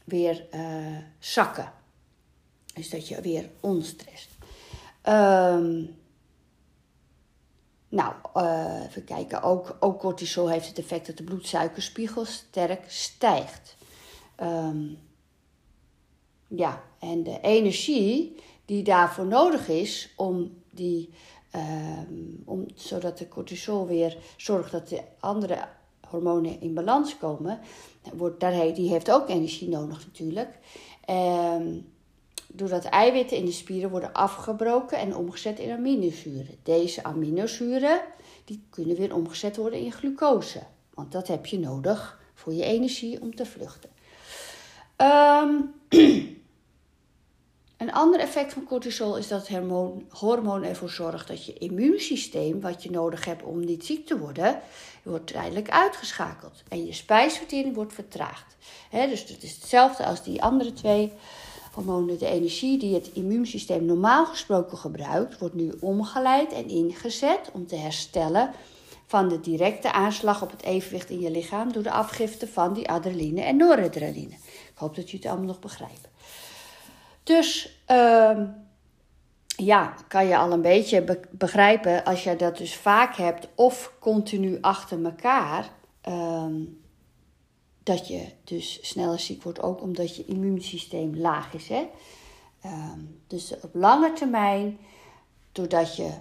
weer 0.04 0.46
uh, 0.54 0.98
zakken. 1.20 1.72
Dus 2.74 2.90
dat 2.90 3.08
je 3.08 3.22
weer 3.22 3.50
onstrest. 3.60 4.30
Um, 5.04 5.99
nou, 7.90 8.14
uh, 8.36 8.84
even 8.88 9.04
kijken. 9.04 9.42
Ook, 9.42 9.78
ook 9.80 10.00
cortisol 10.00 10.50
heeft 10.50 10.68
het 10.68 10.80
effect 10.80 11.08
dat 11.08 11.18
de 11.18 11.24
bloedsuikerspiegel 11.24 12.26
sterk 12.26 12.84
stijgt. 12.88 13.76
Um, 14.42 14.98
ja, 16.48 16.84
en 17.00 17.24
de 17.24 17.40
energie 17.42 18.36
die 18.66 18.84
daarvoor 18.84 19.26
nodig 19.26 19.68
is 19.68 20.14
om 20.16 20.62
die, 20.72 21.10
um, 21.56 22.42
om, 22.46 22.66
zodat 22.76 23.18
de 23.18 23.28
cortisol 23.28 23.88
weer 23.88 24.18
zorgt 24.38 24.72
dat 24.72 24.90
de 24.90 25.02
andere 25.20 25.68
hormonen 26.10 26.62
in 26.62 26.74
balans 26.74 27.18
komen, 27.18 27.60
wordt, 28.14 28.40
daar, 28.40 28.74
die 28.74 28.90
heeft 28.90 29.12
ook 29.12 29.30
energie 29.30 29.70
nodig 29.70 30.06
natuurlijk. 30.06 30.58
Um, 31.10 31.86
doordat 32.54 32.86
eiwitten 32.86 33.38
in 33.38 33.46
de 33.46 33.52
spieren 33.52 33.90
worden 33.90 34.14
afgebroken 34.14 34.98
en 34.98 35.16
omgezet 35.16 35.60
in 35.60 35.72
aminozuren. 35.72 36.56
Deze 36.64 37.04
aminozuren 37.04 38.02
die 38.46 38.64
kunnen 38.70 38.96
weer 38.96 39.16
omgezet 39.16 39.56
worden 39.56 39.80
in 39.80 39.92
glucose, 39.92 40.62
want 40.94 41.12
dat 41.12 41.28
heb 41.28 41.46
je 41.46 41.60
nodig 41.60 42.20
voor 42.34 42.54
je 42.54 42.64
energie 42.64 43.22
om 43.22 43.36
te 43.36 43.46
vluchten. 43.46 43.90
Um, 44.98 45.74
een 47.78 47.92
ander 47.92 48.20
effect 48.20 48.54
van 48.54 48.64
cortisol 48.64 49.18
is 49.18 49.28
dat 49.28 49.40
het 49.40 49.58
hormoon, 49.58 50.06
hormoon 50.10 50.64
ervoor 50.64 50.90
zorgt 50.90 51.28
dat 51.28 51.46
je 51.46 51.54
immuunsysteem, 51.54 52.62
wat 52.62 52.84
je 52.84 52.92
nodig 52.92 53.26
hebt 53.26 53.44
om 53.44 53.60
niet 53.60 53.86
ziek 53.86 54.08
te 54.08 54.18
worden, 54.18 54.62
wordt 55.04 55.28
tijdelijk 55.28 55.70
uitgeschakeld. 55.70 56.64
En 56.68 56.86
je 56.86 56.94
spijsvertering 56.94 57.76
wordt 57.76 57.94
vertraagd. 57.94 58.56
dus 58.92 59.30
het 59.30 59.44
is 59.44 59.56
hetzelfde 59.56 60.06
als 60.06 60.24
die 60.24 60.44
andere 60.44 60.74
twee 60.74 61.14
hormonen. 61.74 62.20
De 62.20 62.28
energie 62.28 62.80
die 62.80 62.94
het 62.94 63.12
immuunsysteem 63.14 63.86
normaal 63.86 64.26
gesproken 64.26 64.78
gebruikt, 64.78 65.40
wordt 65.40 65.56
nu 65.56 65.74
omgeleid 65.80 66.54
en 66.54 66.68
ingezet 66.68 67.50
om 67.54 67.68
te 67.68 67.76
herstellen 67.76 68.52
van 69.06 69.30
de 69.30 69.40
directe 69.40 69.92
aanslag 69.92 70.42
op 70.42 70.52
het 70.52 70.64
evenwicht 70.64 71.10
in 71.10 71.20
je 71.20 71.32
lichaam 71.32 71.72
door 71.72 71.84
de 71.84 71.92
afgifte 71.92 72.48
van 72.48 72.74
die 72.74 72.90
adrenaline 72.90 73.42
en 73.42 73.58
noradrenaline. 73.58 74.34
Ik 74.44 74.76
hoop 74.76 74.96
dat 74.96 75.06
jullie 75.06 75.20
het 75.20 75.30
allemaal 75.30 75.48
nog 75.48 75.60
begrijpen. 75.60 76.10
Dus 77.24 77.82
uh, 77.92 78.40
ja, 79.56 79.94
kan 80.08 80.28
je 80.28 80.38
al 80.38 80.52
een 80.52 80.62
beetje 80.62 81.20
begrijpen 81.32 82.04
als 82.04 82.24
je 82.24 82.36
dat 82.36 82.58
dus 82.58 82.76
vaak 82.76 83.16
hebt 83.16 83.48
of 83.56 83.94
continu 84.00 84.58
achter 84.62 85.04
elkaar. 85.04 85.70
Uh, 86.08 86.46
dat 87.84 88.08
je 88.08 88.26
dus 88.44 88.80
sneller 88.82 89.20
ziek 89.20 89.44
wordt, 89.44 89.62
ook 89.62 89.82
omdat 89.82 90.16
je 90.16 90.26
immuunsysteem 90.26 91.18
laag 91.18 91.54
is. 91.54 91.68
Hè? 91.68 91.88
Uh, 92.66 92.94
dus 93.28 93.54
op 93.62 93.70
lange 93.74 94.14
termijn, 94.14 94.78
doordat 95.52 95.96
je 95.96 96.12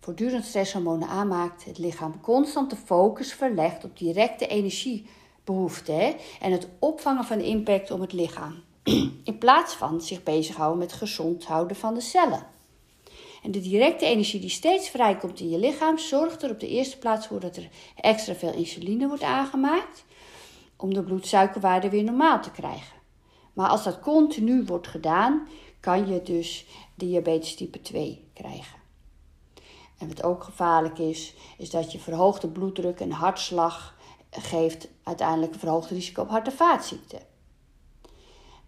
voortdurend 0.00 0.44
stresshormonen 0.44 1.08
aanmaakt, 1.08 1.64
het 1.64 1.78
lichaam 1.78 2.20
constant 2.20 2.70
de 2.70 2.76
focus 2.76 3.32
verlegt 3.32 3.84
op 3.84 3.98
directe 3.98 4.46
energiebehoeften 4.46 5.96
hè? 5.96 6.16
en 6.40 6.52
het 6.52 6.68
opvangen 6.78 7.24
van 7.24 7.40
impact 7.40 7.90
op 7.90 8.00
het 8.00 8.12
lichaam. 8.12 8.54
In 9.24 9.38
plaats 9.38 9.74
van 9.74 10.00
zich 10.00 10.22
bezighouden 10.22 10.78
met 10.78 10.92
gezond 10.92 11.44
houden 11.44 11.76
van 11.76 11.94
de 11.94 12.00
cellen. 12.00 12.46
En 13.42 13.50
de 13.50 13.60
directe 13.60 14.06
energie 14.06 14.40
die 14.40 14.50
steeds 14.50 14.88
vrijkomt 14.88 15.40
in 15.40 15.50
je 15.50 15.58
lichaam 15.58 15.98
zorgt 15.98 16.42
er 16.42 16.50
op 16.50 16.60
de 16.60 16.68
eerste 16.68 16.98
plaats 16.98 17.26
voor 17.26 17.40
dat 17.40 17.56
er 17.56 17.68
extra 17.96 18.34
veel 18.34 18.52
insuline 18.52 19.08
wordt 19.08 19.22
aangemaakt 19.22 20.04
om 20.82 20.94
de 20.94 21.02
bloedsuikerwaarde 21.02 21.90
weer 21.90 22.04
normaal 22.04 22.42
te 22.42 22.50
krijgen. 22.50 22.96
Maar 23.52 23.68
als 23.68 23.84
dat 23.84 24.00
continu 24.00 24.64
wordt 24.64 24.88
gedaan, 24.88 25.48
kan 25.80 26.08
je 26.08 26.22
dus 26.22 26.66
diabetes 26.94 27.54
type 27.54 27.80
2 27.80 28.30
krijgen. 28.32 28.80
En 29.98 30.08
wat 30.08 30.22
ook 30.22 30.44
gevaarlijk 30.44 30.98
is, 30.98 31.34
is 31.58 31.70
dat 31.70 31.92
je 31.92 31.98
verhoogde 31.98 32.48
bloeddruk 32.48 33.00
en 33.00 33.10
hartslag 33.10 33.96
geeft 34.30 34.88
uiteindelijk 35.02 35.52
een 35.52 35.58
verhoogd 35.58 35.90
risico 35.90 36.22
op 36.22 36.28
hart- 36.28 36.46
en 36.46 36.52
vaatziekten. 36.52 37.20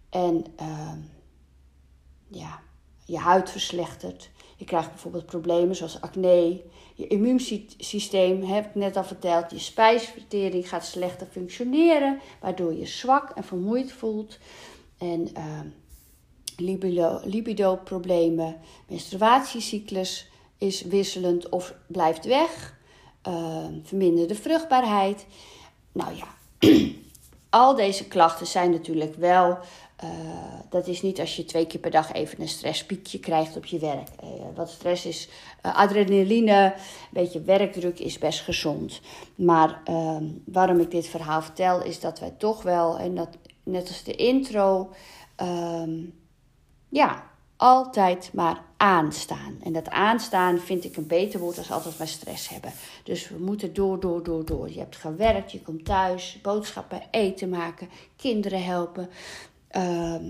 En 0.09 0.45
uh, 0.61 0.91
ja, 2.27 2.59
je 3.05 3.17
huid 3.17 3.49
verslechtert. 3.49 4.29
Je 4.55 4.65
krijgt 4.65 4.89
bijvoorbeeld 4.89 5.25
problemen 5.25 5.75
zoals 5.75 6.01
acne. 6.01 6.61
Je 6.95 7.07
immuunsysteem, 7.07 8.43
heb 8.43 8.65
ik 8.65 8.75
net 8.75 8.97
al 8.97 9.03
verteld, 9.03 9.51
je 9.51 9.59
spijsvertering 9.59 10.69
gaat 10.69 10.85
slechter 10.85 11.27
functioneren, 11.31 12.19
waardoor 12.41 12.73
je 12.73 12.85
zwak 12.85 13.29
en 13.29 13.43
vermoeid 13.43 13.91
voelt. 13.91 14.37
En 14.97 15.29
uh, 15.37 15.59
libido, 16.57 17.19
libido-problemen, 17.23 18.57
menstruatiecyclus 18.87 20.29
is 20.57 20.81
wisselend 20.81 21.49
of 21.49 21.75
blijft 21.87 22.25
weg. 22.25 22.73
Uh, 23.27 23.65
verminderde 23.83 24.35
vruchtbaarheid. 24.35 25.25
Nou 25.91 26.15
ja, 26.15 26.27
al 27.49 27.75
deze 27.75 28.07
klachten 28.07 28.47
zijn 28.47 28.71
natuurlijk 28.71 29.15
wel 29.15 29.57
uh, 30.03 30.09
dat 30.69 30.87
is 30.87 31.01
niet 31.01 31.19
als 31.19 31.35
je 31.35 31.45
twee 31.45 31.67
keer 31.67 31.79
per 31.79 31.91
dag 31.91 32.11
even 32.11 32.41
een 32.41 32.47
stresspiekje 32.47 33.19
krijgt 33.19 33.57
op 33.57 33.65
je 33.65 33.79
werk. 33.79 34.09
Uh, 34.23 34.29
wat 34.55 34.69
stress 34.69 35.05
is, 35.05 35.29
uh, 35.65 35.75
adrenaline, 35.75 36.63
een 36.65 36.73
beetje 37.11 37.41
werkdruk 37.41 37.99
is 37.99 38.17
best 38.17 38.41
gezond. 38.41 39.01
Maar 39.35 39.81
ehm, 39.83 40.23
waarom 40.45 40.79
ik 40.79 40.91
dit 40.91 41.07
verhaal 41.07 41.41
vertel, 41.41 41.83
is 41.83 41.99
dat 41.99 42.19
wij 42.19 42.33
toch 42.37 42.61
wel, 42.61 42.97
en 42.97 43.15
dat 43.15 43.37
net 43.63 43.87
als 43.87 44.03
de 44.03 44.15
intro, 44.15 44.89
ehm, 45.35 45.99
ja, 46.89 47.23
altijd 47.57 48.29
maar 48.33 48.63
aanstaan. 48.77 49.57
En 49.63 49.73
dat 49.73 49.89
aanstaan 49.89 50.59
vind 50.59 50.83
ik 50.83 50.97
een 50.97 51.07
beter 51.07 51.39
woord 51.39 51.57
als 51.57 51.71
altijd 51.71 51.97
maar 51.97 52.07
stress 52.07 52.49
hebben. 52.49 52.71
Dus 53.03 53.29
we 53.29 53.37
moeten 53.37 53.73
door, 53.73 53.99
door, 53.99 54.23
door, 54.23 54.45
door. 54.45 54.69
Je 54.69 54.79
hebt 54.79 54.95
gewerkt, 54.95 55.51
je 55.51 55.61
komt 55.61 55.85
thuis, 55.85 56.39
boodschappen, 56.41 57.01
eten 57.11 57.49
maken, 57.49 57.89
kinderen 58.15 58.63
helpen. 58.63 59.09
Ehm, 59.75 60.23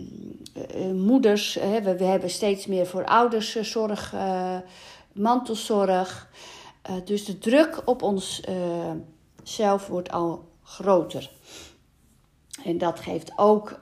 eh, 0.54 0.92
moeders, 0.92 1.54
hè, 1.54 1.82
we, 1.82 2.04
hebben 2.04 2.30
steeds 2.30 2.66
meer 2.66 2.86
voor 2.86 3.06
ouders 3.06 3.62
zorg, 3.62 4.14
uh, 4.14 4.58
mantelzorg. 5.12 6.30
Dus 7.04 7.26
de 7.26 7.38
druk 7.38 7.82
op 7.86 8.02
ons 8.02 8.42
zelf 9.44 9.88
wordt 9.88 10.12
al 10.12 10.44
groter. 10.64 11.32
En 12.64 12.78
dat 12.78 13.00
geeft 13.00 13.32
ook, 13.36 13.80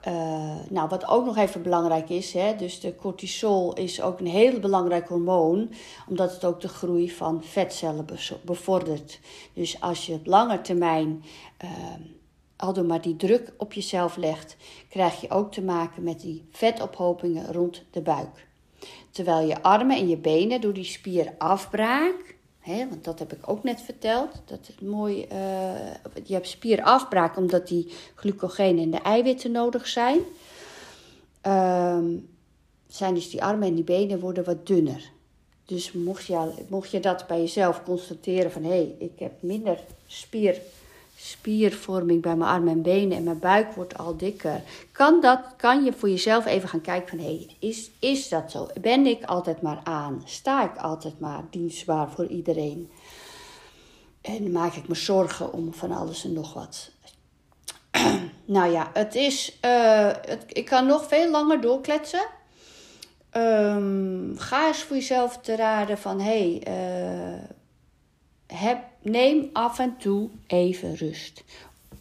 nou 0.68 0.88
wat 0.88 1.08
ook 1.08 1.24
nog 1.24 1.36
even 1.36 1.62
belangrijk 1.62 2.08
is, 2.08 2.32
hè, 2.32 2.56
dus 2.56 2.80
de 2.80 2.96
cortisol 2.96 3.72
is 3.72 4.02
ook 4.02 4.20
een 4.20 4.26
heel 4.26 4.60
belangrijk 4.60 5.08
hormoon, 5.08 5.70
omdat 6.08 6.32
het 6.32 6.44
ook 6.44 6.60
de 6.60 6.68
groei 6.68 7.10
van 7.10 7.42
vetcellen 7.42 8.06
bevordert. 8.44 9.20
Dus 9.52 9.80
als 9.80 10.06
je 10.06 10.12
op 10.12 10.26
lange 10.26 10.60
termijn 10.60 11.24
ehm, 11.56 12.00
aldoor 12.56 12.84
maar 12.84 13.00
die 13.00 13.16
druk 13.16 13.52
op 13.56 13.72
jezelf 13.72 14.16
legt, 14.16 14.56
krijg 14.88 15.20
je 15.20 15.30
ook 15.30 15.52
te 15.52 15.62
maken 15.62 16.02
met 16.02 16.20
die 16.20 16.44
vetophopingen 16.50 17.52
rond 17.52 17.82
de 17.90 18.00
buik. 18.00 18.46
Terwijl 19.10 19.46
je 19.48 19.62
armen 19.62 19.96
en 19.96 20.08
je 20.08 20.16
benen 20.16 20.60
door 20.60 20.72
die 20.72 20.84
spierafbraak, 20.84 22.36
hè, 22.60 22.88
want 22.88 23.04
dat 23.04 23.18
heb 23.18 23.32
ik 23.32 23.48
ook 23.48 23.62
net 23.62 23.80
verteld, 23.80 24.42
dat 24.44 24.66
het 24.66 24.80
mooi, 24.80 25.26
uh, 25.32 25.94
je 26.24 26.34
hebt 26.34 26.48
spierafbraak 26.48 27.36
omdat 27.36 27.68
die 27.68 27.92
glucogeen 28.14 28.78
en 28.78 28.90
de 28.90 29.00
eiwitten 29.00 29.52
nodig 29.52 29.86
zijn. 29.86 30.20
Uh, 31.46 31.98
zijn 32.88 33.14
dus 33.14 33.30
die 33.30 33.42
armen 33.42 33.68
en 33.68 33.74
die 33.74 33.84
benen 33.84 34.20
worden 34.20 34.44
wat 34.44 34.66
dunner. 34.66 35.12
Dus 35.64 35.92
mocht 35.92 36.26
je, 36.26 36.52
mocht 36.68 36.90
je 36.90 37.00
dat 37.00 37.26
bij 37.26 37.40
jezelf 37.40 37.82
constateren 37.82 38.50
van 38.50 38.62
hé, 38.62 38.68
hey, 38.68 38.94
ik 38.98 39.18
heb 39.18 39.32
minder 39.40 39.78
spier 40.06 40.60
spiervorming 41.24 42.22
bij 42.22 42.36
mijn 42.36 42.50
armen 42.50 42.72
en 42.72 42.82
benen 42.82 43.16
en 43.16 43.24
mijn 43.24 43.38
buik 43.38 43.72
wordt 43.72 43.98
al 43.98 44.16
dikker. 44.16 44.62
Kan, 44.92 45.20
dat, 45.20 45.40
kan 45.56 45.84
je 45.84 45.92
voor 45.92 46.08
jezelf 46.08 46.46
even 46.46 46.68
gaan 46.68 46.80
kijken 46.80 47.08
van, 47.08 47.18
hé, 47.18 47.24
hey, 47.24 47.56
is, 47.58 47.90
is 47.98 48.28
dat 48.28 48.50
zo? 48.50 48.68
Ben 48.80 49.06
ik 49.06 49.24
altijd 49.24 49.62
maar 49.62 49.80
aan? 49.84 50.22
Sta 50.24 50.64
ik 50.64 50.76
altijd 50.76 51.20
maar 51.20 51.42
dienstbaar 51.50 52.10
voor 52.10 52.26
iedereen? 52.26 52.90
En 54.20 54.52
maak 54.52 54.74
ik 54.74 54.88
me 54.88 54.94
zorgen 54.94 55.52
om 55.52 55.74
van 55.74 55.92
alles 55.92 56.24
en 56.24 56.32
nog 56.32 56.54
wat. 56.54 56.90
nou 58.44 58.72
ja, 58.72 58.90
het 58.92 59.14
is. 59.14 59.58
eh, 59.60 60.10
ik 60.46 60.64
kan 60.64 60.86
nog 60.86 61.08
veel 61.08 61.30
langer 61.30 61.60
doorkletsen. 61.60 62.26
Ehm, 63.30 64.36
ga 64.36 64.66
eens 64.66 64.82
voor 64.82 64.96
jezelf 64.96 65.38
te 65.38 65.56
raden 65.56 65.98
van 65.98 66.20
hé, 66.20 66.58
hey, 66.60 66.62
eh, 66.62 67.48
heb, 68.46 68.78
neem 69.04 69.50
af 69.52 69.78
en 69.78 69.96
toe 69.96 70.30
even 70.46 70.96
rust. 70.96 71.44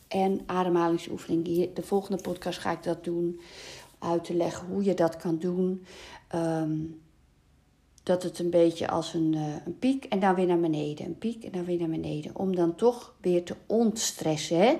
En 0.07 0.41
ademhalingsoefening. 0.45 1.73
De 1.73 1.81
volgende 1.81 2.21
podcast 2.21 2.59
ga 2.59 2.71
ik 2.71 2.83
dat 2.83 3.03
doen. 3.03 3.39
Uit 3.99 4.23
te 4.23 4.33
leggen 4.33 4.67
hoe 4.67 4.83
je 4.83 4.93
dat 4.93 5.17
kan 5.17 5.37
doen. 5.37 5.85
Ehm, 6.27 6.77
dat 8.03 8.23
het 8.23 8.39
een 8.39 8.49
beetje 8.49 8.87
als 8.87 9.13
een, 9.13 9.33
eh, 9.33 9.65
een 9.65 9.79
piek 9.79 10.05
en 10.05 10.19
dan 10.19 10.35
weer 10.35 10.45
naar 10.45 10.59
beneden. 10.59 11.05
Een 11.05 11.17
piek 11.17 11.43
en 11.43 11.51
dan 11.51 11.65
weer 11.65 11.79
naar 11.79 11.89
beneden. 11.89 12.35
Om 12.35 12.55
dan 12.55 12.75
toch 12.75 13.13
weer 13.21 13.43
te 13.43 13.55
ontstressen. 13.65 14.79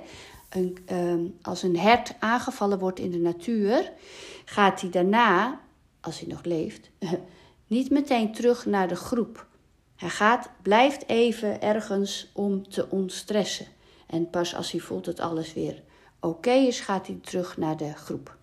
Een, 0.50 0.78
ehm, 0.86 1.26
als 1.42 1.64
een 1.64 1.78
hert 1.78 2.16
aangevallen 2.20 2.80
wordt 2.80 3.00
in 3.00 3.12
de 3.12 3.20
natuur, 3.20 3.92
gaat 4.46 4.82
hij 4.82 4.90
daarna, 4.90 5.62
als 6.00 6.20
hij 6.20 6.30
nog 6.30 6.44
leeft, 6.44 6.90
niet 7.68 7.90
meteen 7.90 8.32
terug 8.32 8.66
naar 8.66 8.88
de 8.88 8.96
groep. 8.96 9.48
Hij 9.96 10.10
gaat, 10.10 10.50
blijft 10.62 11.08
even 11.08 11.62
ergens 11.62 12.30
om 12.34 12.70
te 12.70 12.90
ontstressen. 12.90 13.68
En 14.08 14.30
pas 14.30 14.56
als 14.56 14.72
hij 14.72 14.80
voelt 14.80 15.06
dat 15.06 15.20
alles 15.20 15.54
weer 15.54 15.82
oké 16.20 16.52
is, 16.52 16.80
gaat 16.80 17.08
hij 17.08 17.20
terug 17.22 17.58
naar 17.58 17.78
de 17.78 17.94
groep. 17.94 18.36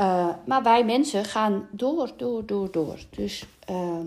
Uh, 0.00 0.28
maar 0.46 0.62
wij 0.62 0.84
mensen 0.84 1.24
gaan 1.24 1.68
door, 1.70 2.10
door, 2.16 2.46
door, 2.46 2.70
door. 2.70 2.98
Dus 3.10 3.44
uh, 3.70 4.00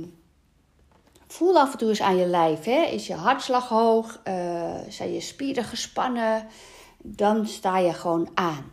voel 1.27 1.60
af 1.60 1.71
en 1.71 1.77
toe 1.77 1.89
eens 1.89 2.01
aan 2.01 2.17
je 2.17 2.25
lijf. 2.25 2.63
Hè? 2.63 2.81
Is 2.81 3.07
je 3.07 3.13
hartslag 3.13 3.67
hoog? 3.67 4.21
Uh, 4.27 4.79
zijn 4.89 5.13
je 5.13 5.21
spieren 5.21 5.63
gespannen? 5.63 6.48
Dan 6.98 7.48
sta 7.48 7.77
je 7.77 7.93
gewoon 7.93 8.29
aan. 8.33 8.71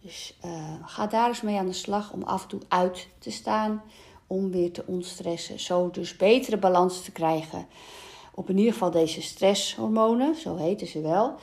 Dus 0.00 0.38
uh, 0.44 0.74
ga 0.84 1.06
daar 1.06 1.28
eens 1.28 1.40
mee 1.40 1.58
aan 1.58 1.66
de 1.66 1.72
slag 1.72 2.12
om 2.12 2.22
af 2.22 2.42
en 2.42 2.48
toe 2.48 2.60
uit 2.68 3.08
te 3.18 3.30
staan. 3.30 3.82
Om 4.30 4.50
weer 4.50 4.72
te 4.72 4.82
ontstressen. 4.86 5.60
Zo 5.60 5.90
dus 5.90 6.16
betere 6.16 6.56
balans 6.56 7.02
te 7.02 7.12
krijgen. 7.12 7.66
Op 8.34 8.50
in 8.50 8.58
ieder 8.58 8.72
geval 8.72 8.90
deze 8.90 9.22
stresshormonen, 9.22 10.34
zo 10.34 10.56
heten 10.56 10.86
ze 10.86 11.00
wel. 11.00 11.34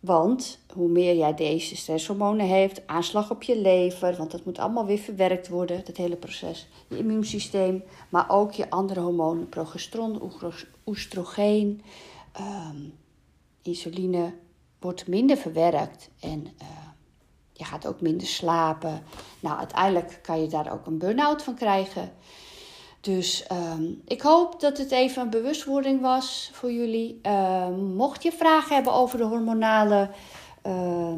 Want 0.00 0.58
hoe 0.74 0.88
meer 0.88 1.16
jij 1.16 1.34
deze 1.34 1.76
stresshormonen 1.76 2.46
heeft, 2.46 2.86
aanslag 2.86 3.30
op 3.30 3.42
je 3.42 3.58
lever, 3.58 4.16
want 4.16 4.30
dat 4.30 4.44
moet 4.44 4.58
allemaal 4.58 4.86
weer 4.86 4.98
verwerkt 4.98 5.48
worden, 5.48 5.84
dat 5.84 5.96
hele 5.96 6.16
proces. 6.16 6.68
Je 6.88 6.98
immuunsysteem, 6.98 7.82
maar 8.08 8.30
ook 8.30 8.52
je 8.52 8.70
andere 8.70 9.00
hormonen, 9.00 9.48
progesteron, 9.48 10.32
oestrogeen, 10.84 11.82
um, 12.40 12.94
insuline, 13.62 14.32
wordt 14.78 15.06
minder 15.06 15.36
verwerkt 15.36 16.10
en 16.20 16.46
uh, 16.62 16.89
je 17.60 17.66
gaat 17.66 17.86
ook 17.86 18.00
minder 18.00 18.26
slapen. 18.26 19.02
Nou, 19.40 19.58
uiteindelijk 19.58 20.18
kan 20.22 20.40
je 20.40 20.48
daar 20.48 20.72
ook 20.72 20.86
een 20.86 20.98
burn-out 20.98 21.42
van 21.42 21.54
krijgen. 21.54 22.12
Dus 23.00 23.46
um, 23.52 24.02
ik 24.04 24.20
hoop 24.20 24.60
dat 24.60 24.78
het 24.78 24.90
even 24.90 25.22
een 25.22 25.30
bewustwording 25.30 26.00
was 26.00 26.50
voor 26.52 26.72
jullie. 26.72 27.20
Uh, 27.22 27.68
mocht 27.94 28.22
je 28.22 28.32
vragen 28.32 28.74
hebben 28.74 28.92
over 28.92 29.18
de 29.18 29.24
hormonale 29.24 30.10
uh, 30.66 31.14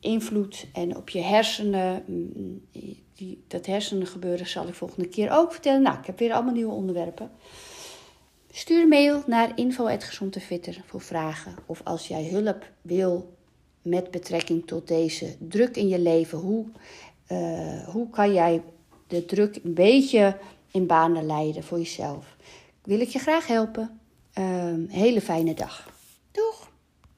invloed 0.00 0.66
en 0.72 0.96
op 0.96 1.08
je 1.08 1.20
hersenen, 1.20 2.04
die, 3.14 3.44
dat 3.48 3.66
hersenen 3.66 4.06
gebeuren 4.06 4.46
zal 4.46 4.68
ik 4.68 4.74
volgende 4.74 5.08
keer 5.08 5.30
ook 5.30 5.52
vertellen. 5.52 5.82
Nou, 5.82 5.98
ik 5.98 6.06
heb 6.06 6.18
weer 6.18 6.32
allemaal 6.32 6.54
nieuwe 6.54 6.72
onderwerpen. 6.72 7.30
Stuur 8.50 8.82
een 8.82 8.88
mail 8.88 9.22
naar 9.26 9.52
info.gezondtefitter 9.54 10.82
voor 10.86 11.00
vragen. 11.00 11.54
Of 11.66 11.80
als 11.84 12.08
jij 12.08 12.28
hulp 12.28 12.70
wil 12.82 13.35
met 13.86 14.10
betrekking 14.10 14.66
tot 14.66 14.88
deze 14.88 15.36
druk 15.38 15.76
in 15.76 15.88
je 15.88 15.98
leven. 15.98 16.38
Hoe, 16.38 16.64
uh, 17.32 17.88
hoe 17.88 18.10
kan 18.10 18.32
jij 18.32 18.62
de 19.06 19.24
druk 19.24 19.58
een 19.62 19.74
beetje 19.74 20.36
in 20.70 20.86
banen 20.86 21.26
leiden 21.26 21.64
voor 21.64 21.78
jezelf. 21.78 22.36
Wil 22.82 23.00
ik 23.00 23.08
je 23.08 23.18
graag 23.18 23.46
helpen. 23.46 24.00
Uh, 24.38 24.72
hele 24.88 25.20
fijne 25.20 25.54
dag. 25.54 25.95